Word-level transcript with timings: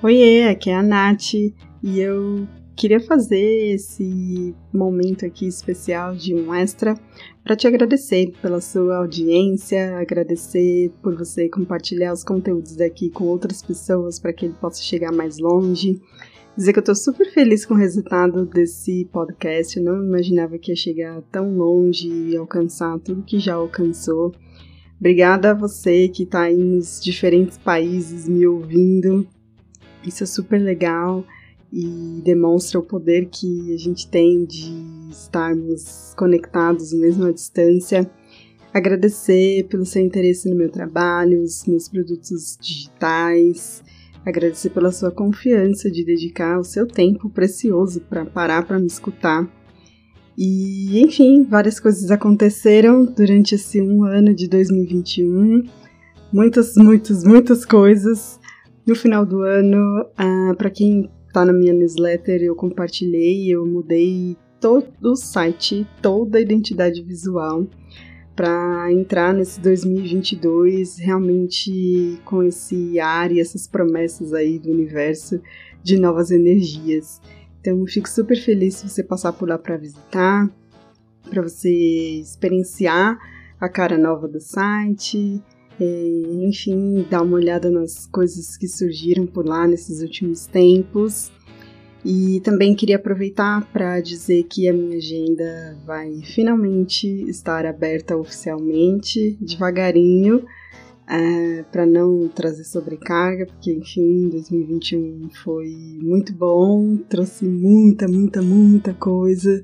Oiê, 0.00 0.44
aqui 0.44 0.70
é 0.70 0.76
a 0.76 0.82
Nath 0.82 1.34
e 1.34 1.98
eu 1.98 2.46
queria 2.76 3.00
fazer 3.00 3.74
esse 3.74 4.54
momento 4.72 5.26
aqui 5.26 5.48
especial 5.48 6.14
de 6.14 6.32
um 6.32 6.54
extra 6.54 6.94
para 7.42 7.56
te 7.56 7.66
agradecer 7.66 8.32
pela 8.40 8.60
sua 8.60 8.98
audiência, 8.98 9.98
agradecer 9.98 10.92
por 11.02 11.16
você 11.16 11.48
compartilhar 11.48 12.12
os 12.12 12.22
conteúdos 12.22 12.76
daqui 12.76 13.10
com 13.10 13.24
outras 13.24 13.60
pessoas 13.60 14.20
para 14.20 14.32
que 14.32 14.44
ele 14.44 14.54
possa 14.60 14.80
chegar 14.80 15.10
mais 15.10 15.38
longe. 15.38 16.00
Dizer 16.56 16.72
que 16.72 16.78
eu 16.78 16.82
estou 16.82 16.94
super 16.94 17.32
feliz 17.32 17.66
com 17.66 17.74
o 17.74 17.78
resultado 17.78 18.46
desse 18.46 19.04
podcast. 19.12 19.76
Eu 19.76 19.84
não 19.84 20.04
imaginava 20.04 20.58
que 20.58 20.70
ia 20.70 20.76
chegar 20.76 21.22
tão 21.22 21.56
longe 21.56 22.08
e 22.08 22.36
alcançar 22.36 23.00
tudo 23.00 23.24
que 23.24 23.40
já 23.40 23.54
alcançou. 23.54 24.32
Obrigada 25.00 25.50
a 25.50 25.54
você 25.54 26.06
que 26.08 26.22
está 26.22 26.42
aí 26.42 26.56
nos 26.56 27.02
diferentes 27.02 27.58
países 27.58 28.28
me 28.28 28.46
ouvindo. 28.46 29.26
Isso 30.04 30.24
é 30.24 30.26
super 30.26 30.58
legal 30.58 31.24
e 31.72 32.22
demonstra 32.24 32.78
o 32.78 32.82
poder 32.82 33.26
que 33.26 33.74
a 33.74 33.76
gente 33.76 34.08
tem 34.08 34.44
de 34.44 34.72
estarmos 35.10 36.14
conectados 36.16 36.92
mesmo 36.92 37.26
à 37.26 37.32
distância. 37.32 38.10
Agradecer 38.72 39.66
pelo 39.68 39.84
seu 39.84 40.02
interesse 40.02 40.48
no 40.48 40.56
meu 40.56 40.70
trabalho, 40.70 41.42
os 41.42 41.66
meus 41.66 41.88
produtos 41.88 42.56
digitais. 42.60 43.82
Agradecer 44.24 44.70
pela 44.70 44.92
sua 44.92 45.10
confiança 45.10 45.90
de 45.90 46.04
dedicar 46.04 46.58
o 46.58 46.64
seu 46.64 46.86
tempo 46.86 47.30
precioso 47.30 48.00
para 48.00 48.24
parar 48.24 48.66
para 48.66 48.78
me 48.78 48.86
escutar. 48.86 49.48
E, 50.36 51.00
enfim, 51.00 51.42
várias 51.42 51.80
coisas 51.80 52.10
aconteceram 52.10 53.04
durante 53.04 53.56
esse 53.56 53.80
um 53.82 54.04
ano 54.04 54.32
de 54.32 54.46
2021. 54.48 55.64
Muitas, 56.32 56.74
muitas, 56.76 57.24
muitas 57.24 57.64
coisas. 57.64 58.38
No 58.88 58.94
final 58.94 59.26
do 59.26 59.42
ano, 59.42 60.08
ah, 60.16 60.54
para 60.56 60.70
quem 60.70 61.10
tá 61.30 61.44
na 61.44 61.52
minha 61.52 61.74
newsletter, 61.74 62.42
eu 62.42 62.56
compartilhei, 62.56 63.46
eu 63.54 63.66
mudei 63.66 64.34
todo 64.58 65.12
o 65.12 65.14
site, 65.14 65.86
toda 66.00 66.38
a 66.38 66.40
identidade 66.40 67.02
visual 67.02 67.66
para 68.34 68.90
entrar 68.90 69.34
nesse 69.34 69.60
2022 69.60 70.96
realmente 70.96 72.18
com 72.24 72.42
esse 72.42 72.98
ar 72.98 73.30
e 73.30 73.40
essas 73.40 73.66
promessas 73.66 74.32
aí 74.32 74.58
do 74.58 74.70
universo 74.70 75.38
de 75.82 76.00
novas 76.00 76.30
energias. 76.30 77.20
Então, 77.60 77.86
fico 77.86 78.08
super 78.08 78.38
feliz 78.38 78.76
se 78.76 78.88
você 78.88 79.04
passar 79.04 79.34
por 79.34 79.50
lá 79.50 79.58
para 79.58 79.76
visitar, 79.76 80.48
para 81.28 81.42
você 81.42 81.68
experienciar 82.22 83.18
a 83.60 83.68
cara 83.68 83.98
nova 83.98 84.26
do 84.26 84.40
site, 84.40 85.42
é, 85.80 86.44
enfim, 86.44 87.06
dar 87.10 87.22
uma 87.22 87.36
olhada 87.36 87.70
nas 87.70 88.06
coisas 88.06 88.56
que 88.56 88.66
surgiram 88.66 89.26
por 89.26 89.46
lá 89.46 89.66
nesses 89.66 90.02
últimos 90.02 90.46
tempos. 90.46 91.30
E 92.04 92.40
também 92.40 92.74
queria 92.74 92.96
aproveitar 92.96 93.66
para 93.72 94.00
dizer 94.00 94.44
que 94.44 94.68
a 94.68 94.72
minha 94.72 94.96
agenda 94.96 95.76
vai 95.84 96.20
finalmente 96.22 97.06
estar 97.28 97.66
aberta 97.66 98.16
oficialmente, 98.16 99.36
devagarinho, 99.40 100.44
é, 101.08 101.64
para 101.72 101.86
não 101.86 102.28
trazer 102.28 102.64
sobrecarga, 102.64 103.46
porque 103.46 103.72
enfim, 103.72 104.28
2021 104.28 105.30
foi 105.42 105.68
muito 106.00 106.32
bom, 106.32 106.96
trouxe 107.08 107.44
muita, 107.44 108.06
muita, 108.06 108.42
muita 108.42 108.94
coisa 108.94 109.62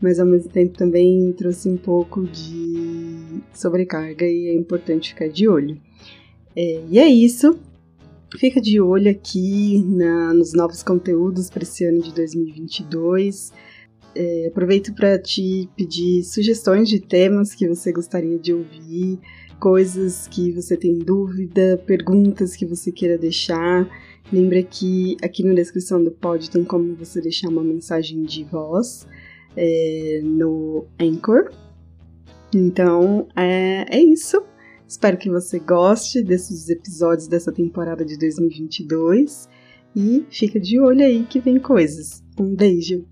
mas 0.00 0.18
ao 0.18 0.26
mesmo 0.26 0.50
tempo 0.50 0.76
também 0.76 1.32
trouxe 1.32 1.68
um 1.68 1.76
pouco 1.76 2.24
de 2.24 3.40
sobrecarga 3.52 4.26
e 4.26 4.48
é 4.48 4.54
importante 4.54 5.10
ficar 5.10 5.28
de 5.28 5.48
olho. 5.48 5.80
É, 6.56 6.82
e 6.90 6.98
é 6.98 7.08
isso. 7.08 7.58
Fica 8.38 8.60
de 8.60 8.80
olho 8.80 9.10
aqui 9.10 9.82
na, 9.86 10.34
nos 10.34 10.52
novos 10.52 10.82
conteúdos 10.82 11.48
para 11.48 11.62
esse 11.62 11.84
ano 11.84 12.02
de 12.02 12.12
2022. 12.12 13.52
É, 14.16 14.46
aproveito 14.48 14.92
para 14.94 15.18
te 15.18 15.68
pedir 15.76 16.22
sugestões 16.22 16.88
de 16.88 17.00
temas 17.00 17.54
que 17.54 17.66
você 17.66 17.92
gostaria 17.92 18.38
de 18.38 18.52
ouvir, 18.52 19.18
coisas 19.58 20.28
que 20.28 20.52
você 20.52 20.76
tem 20.76 20.98
dúvida, 20.98 21.82
perguntas 21.86 22.54
que 22.54 22.66
você 22.66 22.92
queira 22.92 23.16
deixar. 23.16 23.88
Lembra 24.32 24.62
que 24.62 25.16
aqui 25.22 25.44
na 25.44 25.54
descrição 25.54 26.02
do 26.02 26.10
pod 26.10 26.50
tem 26.50 26.64
como 26.64 26.94
você 26.94 27.20
deixar 27.20 27.48
uma 27.48 27.62
mensagem 27.62 28.22
de 28.22 28.44
voz 28.44 29.06
é, 29.56 30.20
no 30.22 30.86
Anchor. 31.00 31.50
Então 32.54 33.26
é, 33.36 33.84
é 33.88 34.00
isso. 34.02 34.42
Espero 34.86 35.16
que 35.16 35.30
você 35.30 35.58
goste 35.58 36.22
desses 36.22 36.68
episódios 36.68 37.26
dessa 37.26 37.50
temporada 37.50 38.04
de 38.04 38.18
2022 38.18 39.48
e 39.96 40.24
fica 40.30 40.60
de 40.60 40.78
olho 40.78 41.04
aí 41.04 41.24
que 41.24 41.40
vem 41.40 41.58
coisas. 41.58 42.22
Um 42.38 42.54
beijo! 42.54 43.04